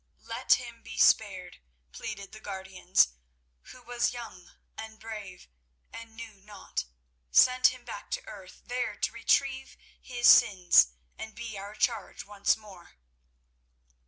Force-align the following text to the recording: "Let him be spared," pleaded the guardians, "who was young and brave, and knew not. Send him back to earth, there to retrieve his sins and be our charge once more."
"Let 0.23 0.53
him 0.53 0.81
be 0.81 0.97
spared," 0.97 1.59
pleaded 1.91 2.31
the 2.31 2.39
guardians, 2.39 3.09
"who 3.65 3.83
was 3.83 4.13
young 4.13 4.49
and 4.75 4.99
brave, 4.99 5.47
and 5.93 6.15
knew 6.15 6.33
not. 6.33 6.85
Send 7.29 7.67
him 7.67 7.85
back 7.85 8.09
to 8.17 8.27
earth, 8.27 8.63
there 8.65 8.95
to 8.95 9.11
retrieve 9.11 9.77
his 10.01 10.25
sins 10.27 10.87
and 11.19 11.35
be 11.35 11.55
our 11.55 11.75
charge 11.75 12.25
once 12.25 12.57
more." 12.57 12.93